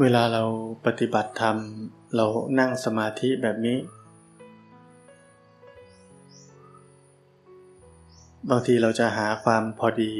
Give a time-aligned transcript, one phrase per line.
[0.00, 0.42] เวลาเรา
[0.86, 1.56] ปฏิบัติธรรม
[2.14, 2.26] เรา
[2.58, 3.78] นั่งสมาธิแบบนี้
[8.48, 10.14] บางทีเราจะหาความพอดี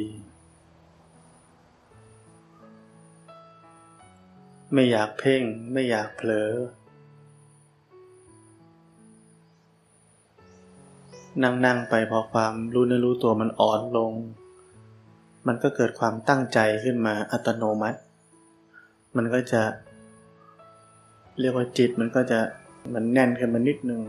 [4.73, 6.51] ไม่อยากเพ่ง ไม่อยากเผลอ
[11.43, 14.13] นั่งๆไปพอความรู้เนื้อรู้ตัวมันอ่อนลง
[15.47, 18.01] มันก็เกิดความตั้งใจขึ้นมาอัตโนมัติ
[19.17, 19.63] มันก็จะ
[21.41, 22.41] เรียกว่าจิตมันก็จะ
[22.95, 24.01] มันแน่นขึ้นมานิดนึง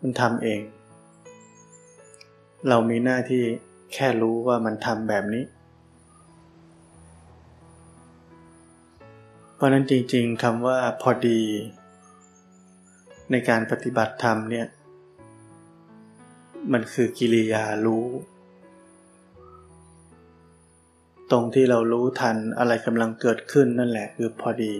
[0.00, 0.60] มันทำเอง
[2.68, 3.42] เรามีหน้าที่
[3.92, 5.44] แค่รู้ว่ามันทำแบบนี้
[9.54, 11.40] เพราะนั้นจริงๆคำว่าพอดี
[13.30, 14.66] ในการปฏิบัติธรรมเนี่ย
[16.72, 18.06] มันคือกิริยารู้
[21.32, 24.74] ตรงที่เรารู้ทันอะไรกำลังเกิดขึ้นนั่นแหละคือพอดี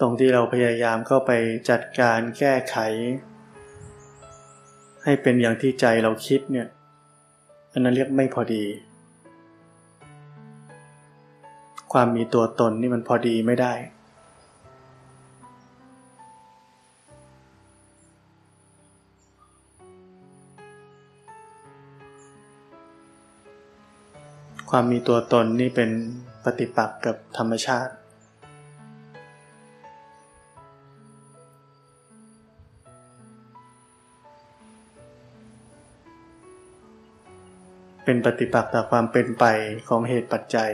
[0.00, 1.30] ตรงที่เราพยายามเข้าไป
[1.70, 2.76] จัดการแก้ไข
[5.04, 6.68] ให้เป็นอย่างที่ใจเราคิดเนี่ย
[7.72, 8.64] อันนั้นเรียกไม่พอดี
[12.00, 13.72] ความมีตัวตนนี่มันพอดีไม่ได้
[24.70, 25.90] ความมีตัวตนนี่เป็น
[26.44, 27.92] ปฏิปักษ์กับธรรมชาติ
[38.04, 39.44] เป็นปฏิปักษ์ต่อความเป็นไป
[39.88, 40.72] ของเหตุปัจจัย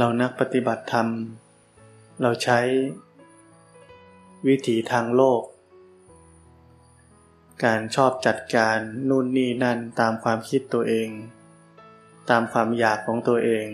[0.00, 1.08] เรานักปฏิบัติธรรม
[2.22, 2.60] เราใช้
[4.46, 5.42] วิถีทางโลก
[7.64, 11.08] การชอบจัดการนู่นนี่นั่นตามความคิดตัวเอง
[12.30, 13.66] ตามความอยากของตัวเอง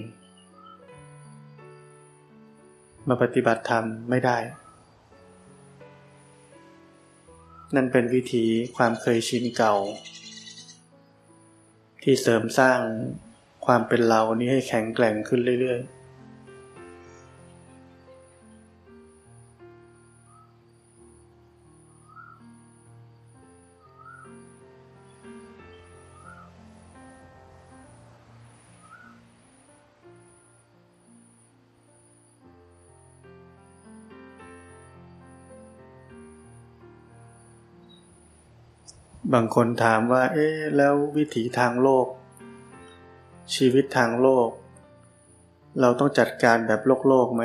[3.09, 4.39] มาปฏิบัติธรรมไม่ได้
[7.75, 8.45] นั่นเป็นวิถี
[8.77, 9.75] ความเคยชินเก่า
[12.03, 12.81] ที่เสริมสร้าง
[13.67, 16.02] ความเป็นเรานี้ให้แข็งแกร่งขึ้นเรื่อยๆ
[39.33, 42.07] บางคนถามว่า เอ๊ะแล้ววิถีทางโลก
[43.55, 44.49] ชีวิตทางโลก
[45.81, 47.45] เราต้องจัดการแบบโลกโลกไหม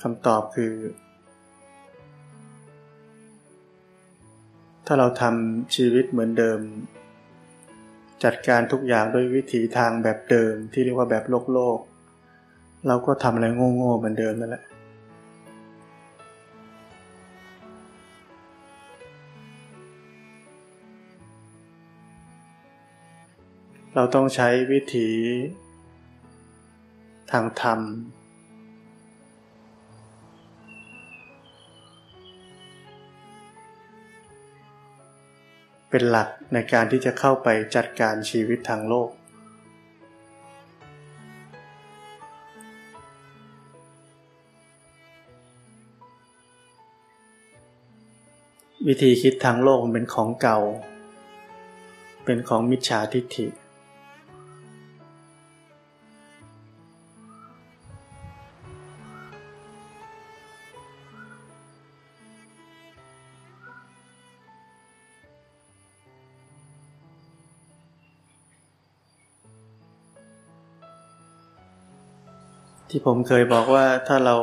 [0.00, 0.74] คำตอบคือ
[4.86, 6.60] ถ้าเราทำชีวิตเหมือนเดิม
[8.24, 11.78] จัดการทุกอย่างด้วยวิถีทางแบบเดิมที่เรียกว่าแบบโลกโลก
[12.86, 13.46] เราก็ทำอะไร
[13.76, 14.64] โง่ๆเหมือนเดิมนั่นแหละ
[23.96, 25.08] เราต้องใช้วิธี
[27.30, 27.80] ทางธรรม
[35.90, 39.10] เป็นหลักในการที่จะเข้าไปจัดการชีวิตทางโลก
[48.86, 50.58] วิธีคิดทางโลกมันเป็นของเก่า
[52.24, 53.48] เป็นของมิจฉาทิฏฐิ
[72.96, 74.36] ที่ผมเคยบอกว่าถ้าเรา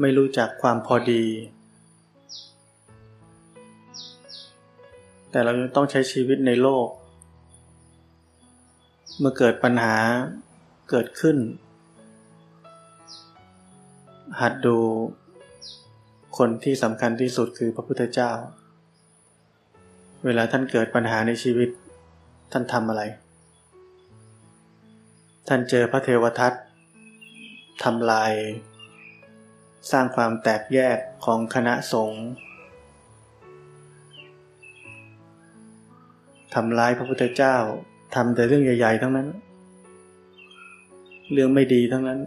[0.00, 1.24] ไม่รู้จักความพอดี
[5.30, 6.88] แต่เรายังต้องใช้ชีวิตในโลก
[9.18, 9.96] เมื่อเกิดปัญหา
[10.90, 11.36] เกิดขึ้น
[14.40, 14.76] หัดดู
[16.38, 18.32] คนที่สำคัญที่สุดคือพระพุทธเจ้า
[20.24, 21.68] เวลาท่านเกิดปัญหาในชีวิต
[22.52, 23.02] ท่านทำอะไร
[25.48, 26.54] ท่านเจอพระเทวทัต
[27.82, 28.32] ทำลาย
[29.90, 32.24] สร้างความแตกแยกของคณะสงฆ์
[36.54, 37.56] ทำร้ายพระพุทธเจ้า
[38.14, 39.28] ทำแต่เรื่องใหญ่ ๆ ทั้งนั้น
[41.32, 42.20] เรื่องไม่ดีทั้งนั้น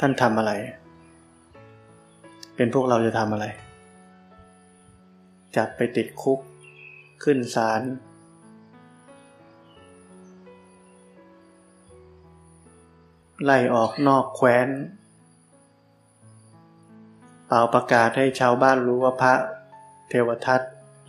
[0.00, 0.52] ท่านทำอะไร
[2.56, 3.46] เป็นพวกเราจะทำอะไร
[5.56, 6.40] จับไปติดคุก
[7.22, 7.80] ขึ้นศาล
[13.44, 14.68] ไล่ออกนอกแคว้น
[17.46, 19.34] เป่าประกาศให้ชาวบ้านรู้ว่าพระ
[20.08, 20.60] เทวทัต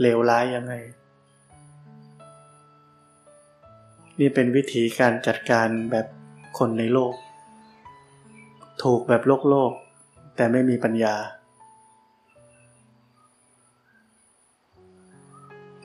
[0.01, 0.73] เลวร้ายยังไง
[4.19, 6.05] นี่เป็นวิธีการจัดการแบบ
[6.57, 7.13] คนในโลก
[8.83, 9.71] ถูกแบบโลกโลก
[10.35, 11.15] แต่ไม่มีปัญญา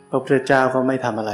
[0.09, 1.33] พระพุทธเจ้าก็ไม่ทำอะไร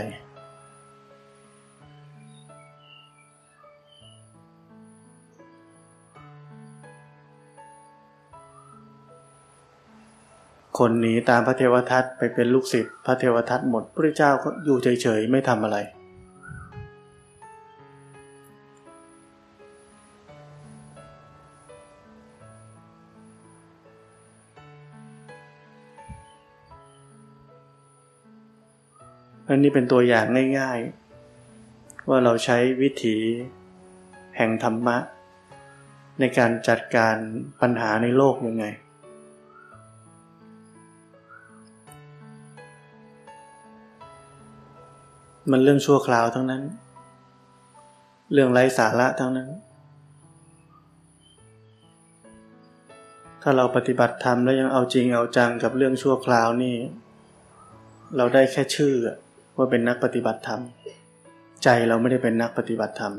[10.79, 15.79] คนหนีตามพระเทวทัตไปเป็นลูกศิษย์พระเทวทัตหมดพระเจ้าก็อยู่เฉยๆไม่ทำอะไร
[29.49, 30.25] อันนี้เป็นตัวอย่าง
[30.59, 33.17] ง่ายๆ ว่าเราใช้วิถี
[34.37, 34.97] แห่งธรรมะ
[36.19, 37.17] ในการจัดการ
[37.61, 38.67] ปัญหาในโลกยังไง
[45.51, 46.63] มันเรื่องชั่วคราวทั้งนั้น
[48.33, 49.49] เรื่องไร้สาระทั้งนั้น
[53.43, 56.77] ถ้าเราปฏิบัติธรรมแล้วยังเอาจริงเอาจังกับเรื่องชั่วคราวนี่
[58.17, 58.95] เราได้แค่ชื่อ
[59.57, 60.61] ว่าเป็นนักปฏิบัติธรรม
[61.65, 63.15] ใจเราไม่ได้เป็นนักปฏิบัติธรรม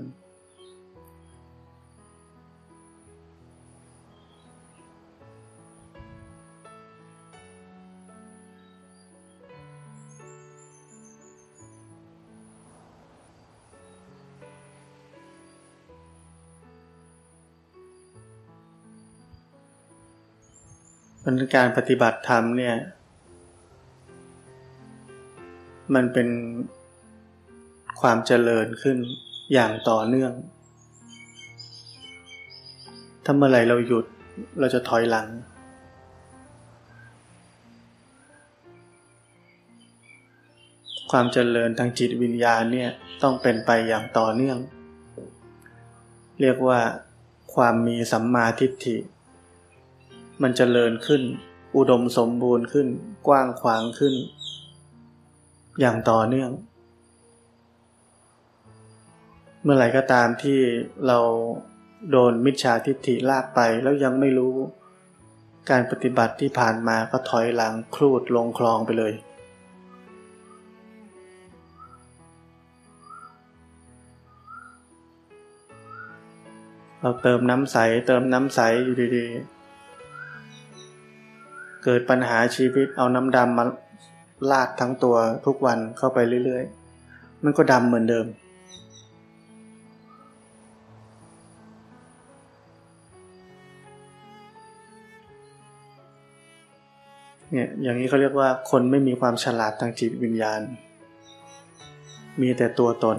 [21.56, 22.76] การปฏิบัติธรรมเนี่ย
[25.94, 26.28] มันเป็น
[28.02, 28.98] ความเจริญขึ้น
[29.54, 30.34] อย่างต่อเนื่อง
[33.24, 34.06] ถ้าเมื่อไหร่เราหยุด
[34.60, 35.28] เราจะถอยหลัง
[41.12, 42.90] ความเจริญทางจิตวิญญาณเนี่ย
[43.22, 44.58] ต้องเป็นไปอย่างต่อเนื่อง
[46.42, 46.80] เรียกว่า
[47.54, 48.98] ความมีสัมมาทิฏฐิ
[50.42, 51.22] มันเจริญขึ้น
[51.76, 52.88] อุดมสมบูรณ์ขึ้น
[53.28, 54.14] กว้างขวางขึ้น
[55.80, 56.52] อย่างต่อเนื่อง
[59.64, 60.60] เมื่อไหร่ก็ตามที่
[61.08, 61.20] เรา
[62.12, 64.56] โดนมิจฉาทิฏฐิลากไปแล้วยังไม่รู้
[65.70, 69.14] การปฏิบัติที่ผ่านมาก็ถอยหลังคลูดลงคลองไปเลย
[77.02, 77.78] เราเติมน้ำใส
[78.08, 79.59] เติมน้ำใสอยู่ดีๆ
[81.92, 83.66] เกิดปัญหาชีวิตเอาน้ำดำมา
[84.52, 85.16] ลาดทั้งตัว
[85.46, 88.26] ทุกวันเข้าไปเรื่อยๆ มันก็ดำเหมือนเดิม
[97.52, 100.62] เนี่ยอย่างนี้เขาเรียกว่าคนไม่มีความฉลาดทางจิตวิญญาณ
[102.42, 103.18] มีแต่ตัวตน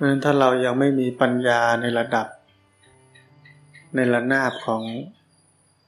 [0.00, 2.26] ราะฉะนั้นถ้าเรายังไม่มีปัญญาในระดับ
[3.96, 4.82] ในระนาบของ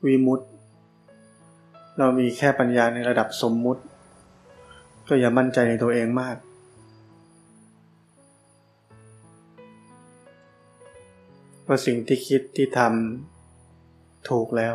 [0.07, 0.47] วิมุตติ
[1.99, 3.83] เรามีแค่ปัญญาในระดับสมมุติ
[5.09, 6.37] ก็อย่ามั่นใจในตัวเองมาก
[11.67, 14.75] ว่าสิ่งที่คิดที่ทำถูกแล้ว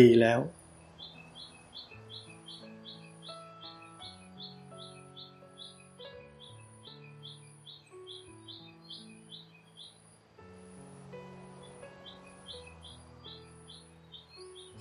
[0.00, 0.38] ดีแล้ว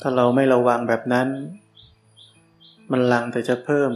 [0.05, 1.27] ถ้าเราไม่ระวังแบบนั้น
[2.91, 3.91] มันลังแต่จะเพิ่ม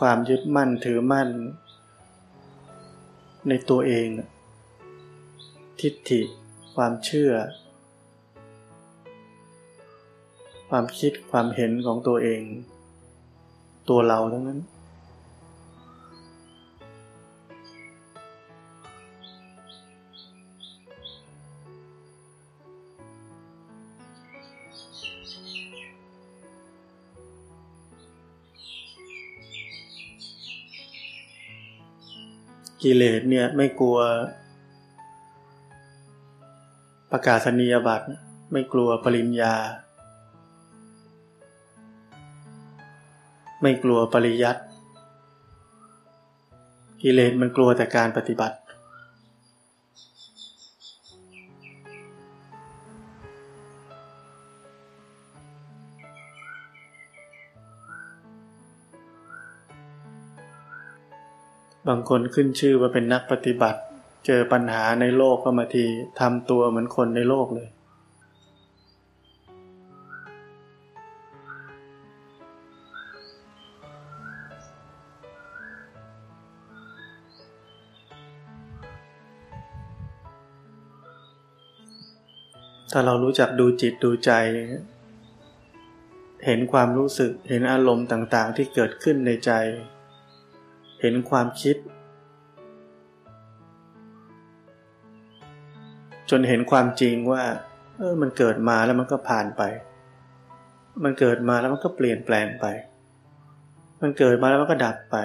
[0.00, 1.28] ความยึดมั่นถือมั่น
[3.48, 4.08] ในตัวเอง
[5.80, 6.20] ทิฏฐิ
[6.74, 7.32] ความเชื่อ
[10.68, 12.42] ความคิดความเห็นของตัวเอง
[13.88, 14.60] ตัวเราทั้งนั้น
[32.90, 33.98] กิเลสเนี่ยไม่กลัว
[37.12, 38.06] ประกาศนียบัตร
[38.52, 39.54] ไม่กลัวปริญญา
[43.62, 44.62] ไม่กลัวปริยัติ
[47.02, 48.56] กิเลสมันกลัวแต่การปฏิบัติ
[61.88, 63.80] บางคนขึ้นชื่อว่าเป็นนักปฏิบัติ
[64.26, 65.84] เจอปัญหาในโลกก็มาที
[66.20, 67.68] ทำตัวเหมือนคนในโลกเลย
[82.92, 84.30] ถ้าเรารู้จักดูจิตดูใจ
[86.46, 89.52] เห็นความรู้สึกเห็นอารมณ์ต่างๆที่เกิดขึ้นในใจ
[91.00, 91.76] เห็นความคิด
[96.30, 97.44] จนเห็นความจริงว่า
[97.96, 99.62] เออมันเกิดมาแล้วมันก็ผ่านไป
[101.04, 102.66] มันเกิดมาแล้วมันก็เปลี่ยนแปลงไป
[104.02, 105.16] มันเกิดมาแล้วมันก็ดับไป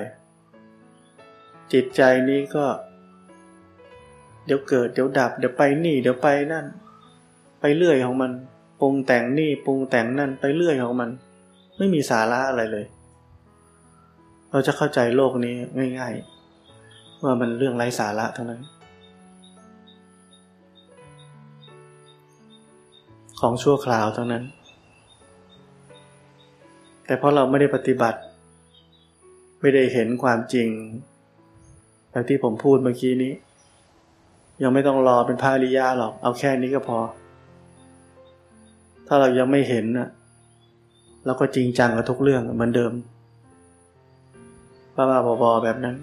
[1.73, 2.65] จิตใจนี้ก็
[4.45, 6.65] เดี๋ยวเกิดเดี๋ยวดับ เดี๋ยวไปนี่ เดี๋ยวไปนั่น
[7.59, 8.31] ไปเรื่อยของมัน
[8.79, 11.09] ปรุงแต่งนี่ปรุงแต่งนั่นไปเรื่อยของมัน
[11.77, 12.85] ไม่มีสาระอะไรเลย
[14.53, 15.55] เราจะเข้าใจโลกนี้
[15.99, 18.61] ง่ายๆ ว่ามันเรื่องไร้สาระทั้งนั้น
[23.39, 24.43] ของชั่วคราวทั้งนั้น
[27.05, 28.19] แต่เพราะเราไม่ได้ปฏิบัติ
[29.61, 30.67] ไม่ได้เห็นความจริง
[32.11, 33.33] แบบที่ผมพูดเมื่อกี้นี้
[34.63, 36.99] ยังไม่ต้องรอเป็นพระอริยะหรอก เอาแค่นี้ก็พอ
[39.07, 40.09] ถ้าเรายังไม่เห็นนะ
[41.25, 42.93] เราก็จริงจังกับทุกเรื่องเหมือนเดิม
[44.95, 45.97] บ้าๆบอๆแบบนั้น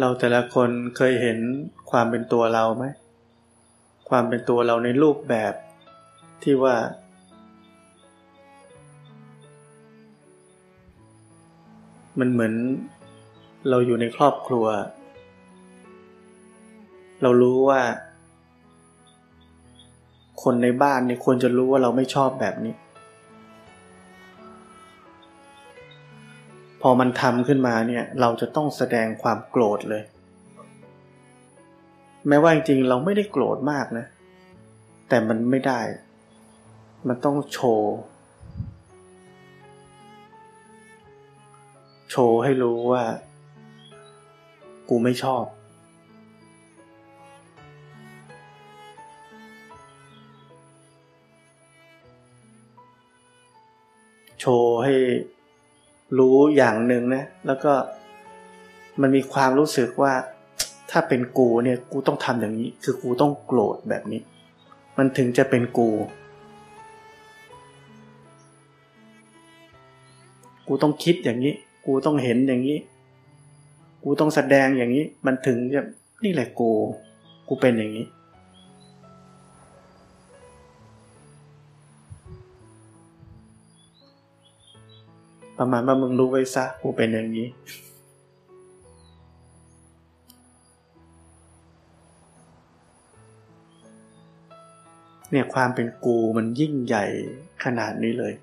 [0.00, 1.38] เราแต่ละคนเคยเห็น
[1.90, 2.84] ความเป็นตัวเราไหม
[4.08, 5.54] ความเป็นตัวเราในรูปแบบ
[6.42, 6.76] ที่ว่า
[12.18, 12.54] มันเหมือน
[13.68, 14.66] เราอยู่ในครอบครัว
[17.22, 17.80] เรารู้ว่า
[20.42, 22.74] คนในบ้านเนี่ยควรจะรู้ว่าเราไม่ชอบแบบนี้
[26.82, 30.02] พอมันทำขึ้นมาเนี่ย เราจะต้องแสดงความโกรธเลย
[32.28, 34.06] แม้ว่าจริงๆเราไม่ได้โกรธมากนะ
[35.08, 35.80] แต่มันไม่ได้
[37.08, 37.92] มันต้องโชว์
[42.14, 43.04] โชว์ให้รู้ว่า
[44.88, 45.44] กูไม่ชอบ
[54.40, 54.94] โชว์ให้
[56.18, 57.72] รู้อย่างหนึ่งนะ แล้วก็
[59.00, 60.12] มันมีความรู้สึกว่า
[60.90, 64.20] ถ้าเป็นกูเนี่ย กูต้องทำอย่างนี้ คือกูต้องโกรธแบบนี้
[64.98, 65.88] มันถึงจะเป็นกู
[70.66, 71.54] กูต้องคิดอย่างนี้
[71.86, 72.78] กูต้องเห็นอย่างนี้
[74.02, 75.82] กูต้องแสดงอย่างนี้ มันถึงจะ
[76.24, 76.70] นี่แหละกู
[77.48, 78.06] กูเป็นอย่างนี้
[85.58, 87.46] ประมาณว่ามึงรู้ไว้ซะ กูเป็นอย่างนี้
[95.30, 97.04] เนี่ยความเป็นกูมันยิ่งใหญ่
[97.64, 98.34] ขนาดนี้เลย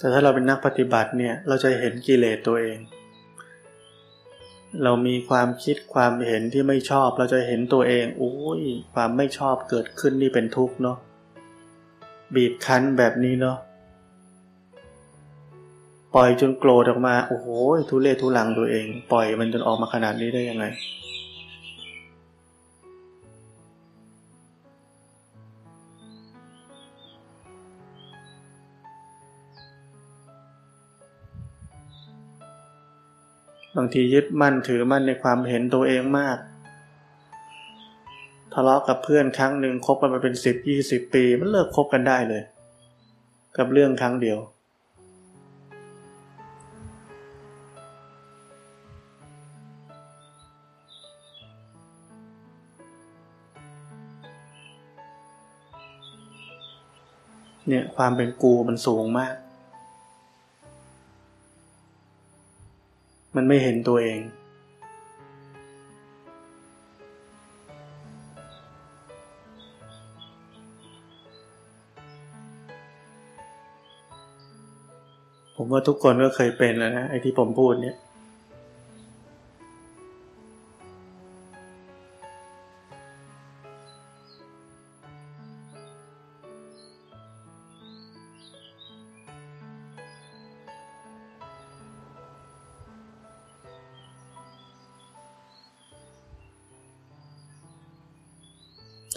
[0.00, 2.78] แต่ถ้าเราเป็นนักปฏิบัติเนี่ยเราจะเห็นกิเลสตัวเอง
[4.82, 8.60] เรามีความคิดความเห็นที่ไม่ชอบ เราจะเห็นตัวเองโอ้ย
[8.94, 10.96] ความไม่ชอบเกิดขึ้นนี่เป็นทุกข์เนาะ
[12.34, 13.58] บีบคั้นแบบนี้เนาะ
[16.14, 17.46] ปล่อยจนโกรธออกมา โอ้โห
[17.88, 20.64] ทุเรศทุลังตัวเอง ปล่อยมันจนออกมาขนาดนี้ได้ยังไง
[33.76, 36.38] บางทียึดมั่นถือมั่นในความเห็นตัวเองมาก
[38.52, 42.42] ทะเลาะกับเพื่อนครั้งหนึ่งคบกันมาเป็นสิบยี่สิบปี มันเลิกคบกันได้เลย
[43.56, 44.38] กับเรื่องครั้งเดียว
[57.68, 59.34] เนี่ยความเป็นกูมันสูงมาก
[63.36, 64.20] มันไม่เห็นตัวเอง
[75.56, 77.96] ผมว่าทุกคนก็เคยเป็นแล้วนะไอ้ที่ผมพูดเนี่ย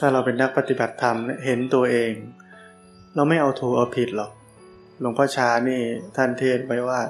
[0.06, 2.12] ถ้าเราเป็นนักปฏิบัติธรรมเห็นตัวเอง
[3.16, 4.32] เราไม่เอาถูกเอาผิดหรอก
[5.00, 5.82] หลวงพ่อชานี่
[6.16, 7.02] ท่านเทศไว้ว่า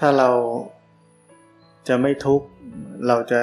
[0.00, 0.30] ถ้าเรา
[1.88, 2.46] จะไม่ทุกข์
[3.08, 3.42] เราจะ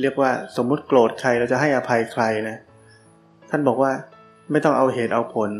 [0.00, 2.56] เรียกว่าสมมุติโกรธใครเราจะให้อภัยใครนะ
[3.50, 3.92] ท่านบอกว่า
[4.50, 5.50] ไม่ต้องเอาเหตุเอาผล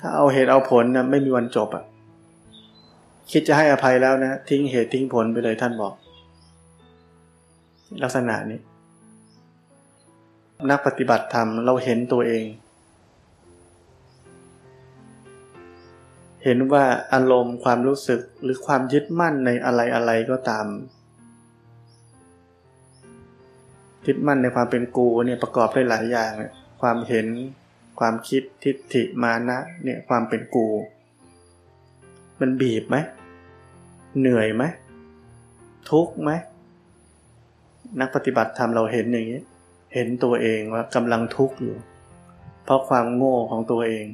[0.00, 1.84] ถ้าเอาเหตุเอาผลนะไม่มีวันจบอะ่ะ
[3.30, 5.94] คิดจะให้อภัยแล้วนะ ทิ้งเหตุทิ้งผลไปเลยท่านบอก
[8.04, 8.60] ลักษณะนี้
[10.66, 12.44] นักปฏิบัติธรรมเราเห็นตัวเอง
[16.44, 20.66] เห็นว่าอารมณ์ความรู้สึกหรือความยึดมั่นในอะไรอะไรก็ตาม
[24.06, 26.30] ยึดมั่นในความเป็นกูเนี่ยประกอบด้วยหลายอย่าง
[26.80, 27.26] ความเห็น
[28.00, 30.68] ความคิดทิฏฐิมานะเนี่ยความเป็นกู
[32.40, 32.96] มันบีบไหม
[34.20, 34.64] เหนื่อยไหม
[35.90, 36.30] ทุกข์ไหม
[38.00, 39.42] นักปฏิบัติธรรมเราเห็นอย่างนี้
[39.94, 41.76] เห็นตัวเองว่ากำลังทุกข์อยู่
[42.64, 44.06] เพราะความโง่ของตัวเอง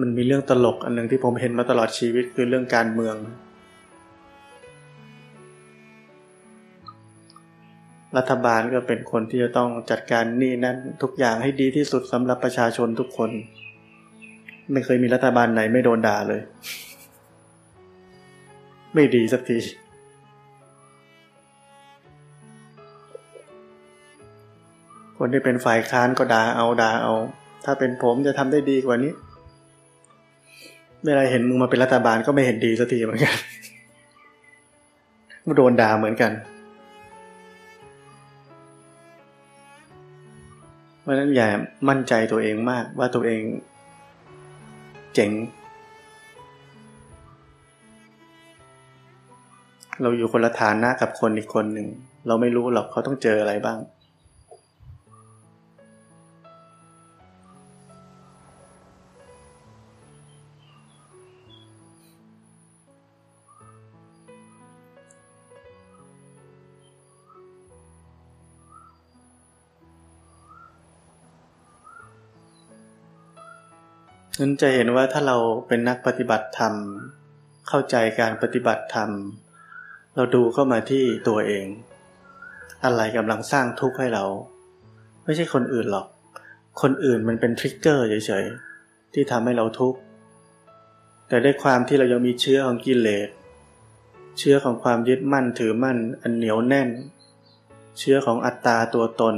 [0.00, 3.16] มันมีเรื่องตลกอันหนึ่งที่ผมเห็นมาตลอดชีวิตคือเรื่องการเมือง
[8.16, 13.30] รัฐบาลก็เป็นคนที่จะต้องจัดการนี่นั้นทุกอย่างให้ดีที่สุดสำหรับประชาชนทุกคน
[14.72, 16.40] ไม่เคยมีรัฐบาลไหนไม่โดนด่าเลย
[18.94, 19.58] ไม่ดีสักที
[25.18, 27.14] คนที่เป็นฝ่ายค้านก็ด่าเอาด่าเอา
[27.64, 29.12] ถ้าเป็นผมจะทำได้ดีกว่านี้
[31.04, 33.34] เวลาเห็นมึงมาเป็นรัฐบาลก็ไม่เห็นดีสักทีเหมือนกัน
[35.56, 36.32] โดนด่าเหมือนกัน
[41.04, 41.48] เพราะนั้นอย่า
[41.88, 43.42] มั่นใจตัวเองมากว่าตัวเอง
[45.14, 45.30] เจ๋ง
[50.02, 51.88] เราอยู่คนละฐานะกับคนอีกคนหนึ่ง
[52.26, 53.78] เราไม่รู้หรอกเขาต้องเจออะไรบ้าง
[74.44, 75.36] นั้นจะเห็นว่าถ้าเรา
[75.68, 76.74] เป็นนักปฏิบัติธรรม
[77.68, 79.10] เข้าใจการปฏิบัติธรรม
[80.14, 81.66] เราดูเข้ามาที่ตัวเอง
[82.84, 84.24] อะไรกำลังสร้างทุกข์ให้เรา
[85.24, 86.06] ไม่ใช่คนอื่นหรอก
[86.82, 89.98] คนอื่นมันเป็นทริกเกอร์เฉยๆที่ทำให้เราทุกข์
[91.28, 93.28] แต่ด้วยความที่เรายังมีเชื้อของกิเลส
[94.38, 96.88] เชื้อของความยึดมั่นถือมั่นอันเหนียวแน่น
[97.98, 99.36] เชื้อของอัตตาตัวตน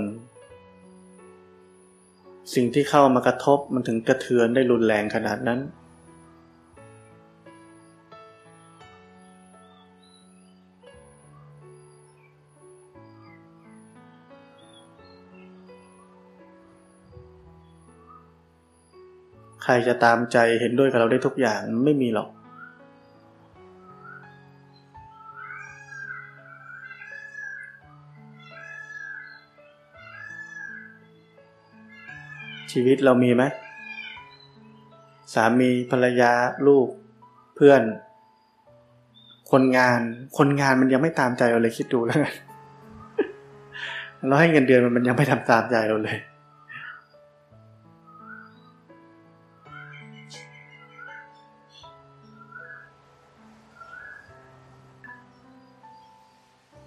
[2.55, 5.61] สิ่งที่เข้ามากระทบมันถึงกระเทือนได้รุนแรงขนาดนั้น
[19.63, 22.29] ใครจะตามใจเห็นด้วยกับเราได้ทุกอย่างไม่มีหรอก
[32.79, 33.45] ชีวิตเรามีไหม
[35.35, 36.33] สามีภรรยา
[36.67, 36.89] ลูก
[37.57, 37.83] เพื่อน
[39.51, 40.01] คนงาน
[40.39, 42.35] คนงานมันยังไม่ตามใจเราเลยคิดดูแล้วกัน
[44.27, 46.19] เราให้เงินเดือนมันยังไม่ทำตามใจเราเลย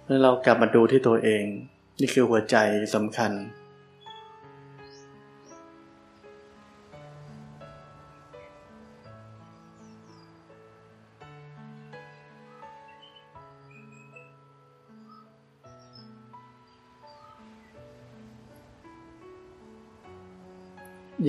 [0.06, 1.44] แล้วเรากลับมาดูที่ตัวเอง
[2.00, 2.56] นี่คือหัวใจ
[2.94, 3.32] สำคัญ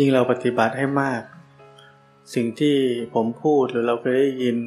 [0.03, 1.23] ยิ่งเราปฏิบัติให้มาก
[2.33, 2.77] สิ่งที่
[3.13, 4.57] ผมพูดหรือเราเคยได้ยิน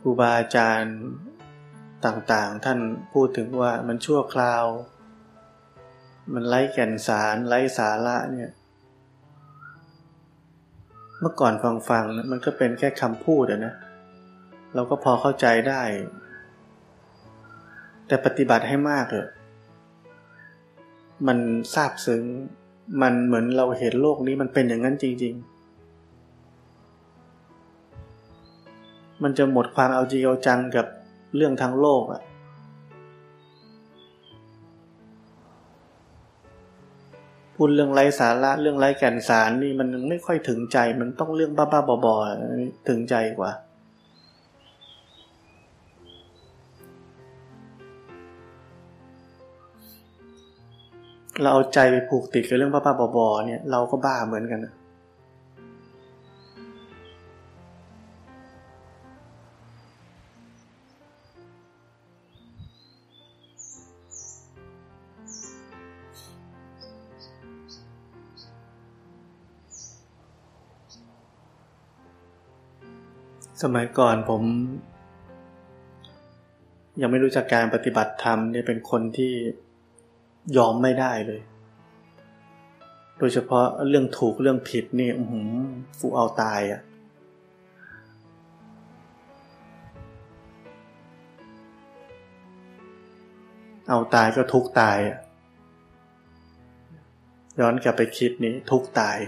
[0.00, 0.96] ครูบาอาจารย์
[2.06, 2.78] ต่างๆ ท่าน
[3.12, 4.64] พูดถึงว่ามันชั่วคราว
[6.34, 8.50] มันไร้แก่นสารไร้สาระเนี่ย
[11.20, 11.52] เมื่อก่อน
[11.88, 13.74] ฟังๆมันก็เป็นแค่คำพูดนะ
[14.74, 15.82] เราก็พอเข้าใจได้
[18.06, 19.28] แต่ปฏิบัติให้มากเลย
[21.26, 21.38] มัน
[21.74, 22.24] ซาบซึ้ง
[23.02, 25.58] มันเหมือนเราเห็นโลกนี้มันเป็นอย่างนั้นจริง ๆ
[29.22, 30.86] มันจะหมดความเอาจริงเอาจังกับ
[31.36, 32.22] เรื่องทางโลกอะ
[37.54, 43.50] พูดเรื่องไร้สาระเรื่องไร้แก่นสารนี่มันไม่ค่อยถึงใจมันต้องเรื่องบ้าๆบอๆถึงใจกว่า
[51.42, 54.74] เราเอาใจไปผูกติดกับเรื่องบ้าๆบอๆเนี่ยเราก็บ้าเหมือนกันนะ
[73.62, 74.42] สมัยก่อนผม
[77.00, 79.32] ยังไม่รู้จักการปฏิบัติธรรมเนี่ยเป็นคนที่
[80.56, 81.40] ยอมไม่ได้เลย
[83.18, 85.24] โดยเฉพาะเรื่องถูกเรื่องผิดนี่อื
[85.98, 86.80] ฟูเอาตายอะ่ะ
[93.88, 95.18] เอาตายก็ทุกตายอะ
[97.60, 99.18] ย้อนกลับไปคิดนี้ทุกตาย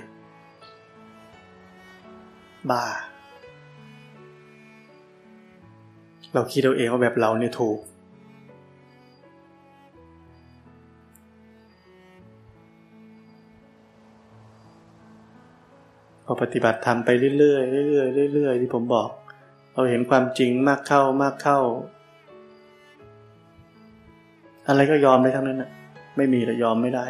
[2.70, 2.85] บ้า
[6.35, 7.78] เราคิดเอาเองว่าแบบเราเนี่ยถูก
[16.30, 19.08] อปฏิบัติทำไปเรื่อยๆเรื่อยๆเรื่อยๆที่ผมบอก
[19.72, 21.58] เราเห็นความจริงมากเข้ามากเข้า
[24.68, 25.70] อะไรก็ยอมได้ทั้งนั้นนะ
[26.16, 27.06] ไม่มีแต่ยอมไม่ได้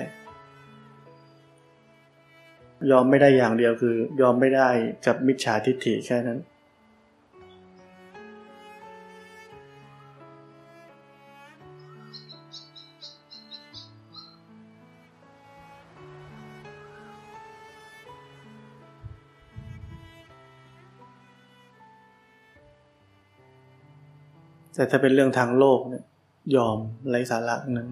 [2.90, 4.68] ยอมไม่ได้อย่างเดียวคือ ยอมไม่ได้
[5.06, 6.38] กับมิจฉาทิฏฐิแค่นั้น
[24.80, 26.04] แต่ถ้าเป็นเรื่องทางโลกเนี่ย
[26.56, 27.88] ยอมไร้สาระนั้น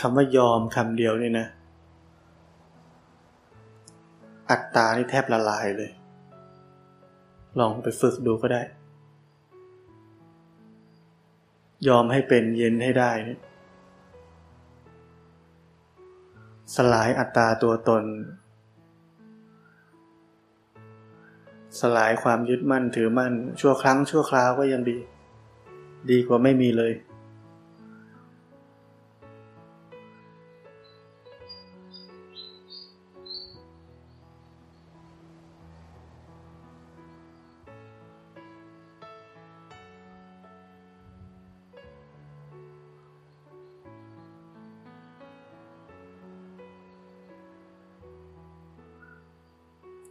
[0.00, 1.46] คำว่ายอมคำเดียวนี่นะ
[4.50, 5.90] อัตตานี่แทบละลายเลย
[7.58, 8.62] ลองไปฝึกดูก็ได้
[11.88, 13.40] ยอมให้เป็นเย็นให้ได้เนี่ย
[16.76, 18.04] สลายอัตตาตัวตน
[21.80, 24.98] สลายความยึดมั่นถือมั่น ชั่วครั้งชั่วคราวก็ยังดี
[26.10, 26.92] ดีกว่าไม่มีเลย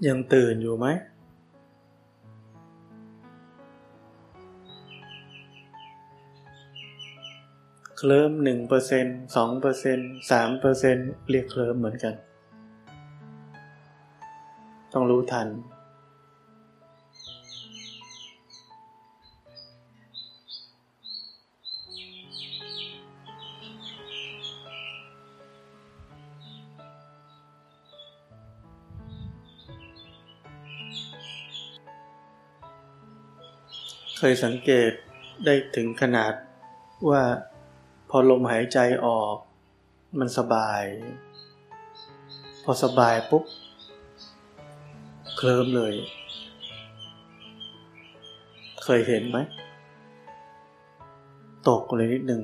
[0.07, 0.87] ยังตื่นอยู่ไหม
[7.97, 9.99] เคลิ้มหนึ่งเปอร์เซ็นสองเปอร์เซ็น
[10.31, 10.97] สามเปอร์เซ็น
[11.29, 12.13] เรียกเคลิ้มเหมือนกัน
[14.93, 15.47] ต้องรู้ทัน
[34.23, 34.91] เคยสังเกต
[35.45, 36.33] ได้ถึงขนาด
[37.09, 37.23] ว่า
[38.09, 39.35] พอลมหายใจออก
[40.19, 40.83] มันสบาย
[42.63, 43.43] พอสบายปุ๊บ
[45.35, 45.93] เคลิ้มเลย
[48.83, 49.37] เคยเห็นไหม
[51.69, 52.41] ตกเลยนิดนึง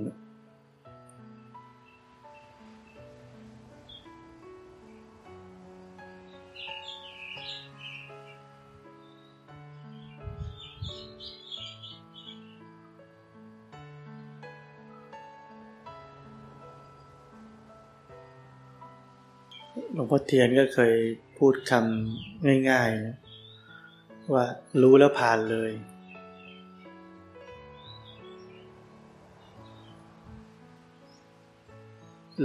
[20.10, 20.94] พ่อเทียนก็เคย
[21.38, 23.18] พูดคำง่ายๆนะ
[24.34, 24.46] ว่า
[24.82, 25.72] รู้แล้วผ่านเลย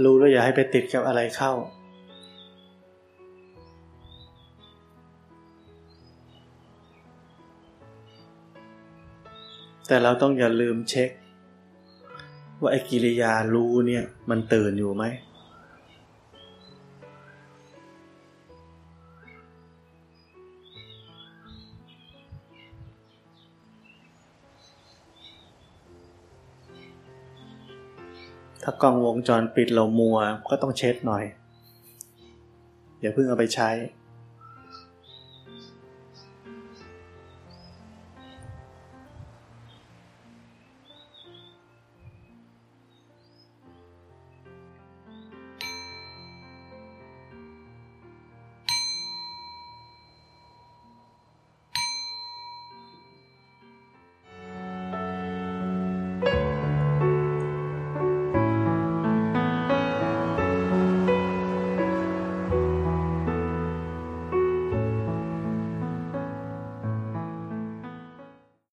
[0.03, 1.53] รู้แล้วอย่าให้ไปติดกับอะไรเข้า
[9.87, 11.09] แต่เราต้องอย่าลืมเช็ค
[12.59, 15.03] ว่าไอ้กิริยารู้เนี่ย มันตื่นอยู่ไหม
[28.63, 30.17] ถ้ากล้องวงจรปิดเรามัว
[30.49, 31.23] ก็ต้องเช็ดหน่อย
[32.99, 33.69] อย่าเพิ่งเอาไปใช้